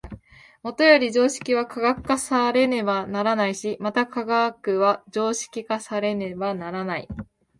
[0.63, 7.07] もとより常識は科学化されねばならないし、また科学は常識化されねばならない。